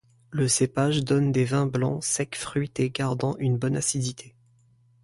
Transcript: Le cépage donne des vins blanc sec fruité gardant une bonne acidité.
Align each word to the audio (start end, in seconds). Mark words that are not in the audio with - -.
Le 0.31 0.47
cépage 0.47 1.03
donne 1.03 1.31
des 1.31 1.45
vins 1.45 1.67
blanc 1.67 2.01
sec 2.01 2.35
fruité 2.35 2.89
gardant 2.89 3.35
une 3.37 3.59
bonne 3.59 3.75
acidité. 3.77 4.33